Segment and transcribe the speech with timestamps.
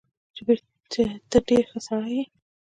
[0.91, 2.23] چې تۀ ډېر ښۀ سړے ئې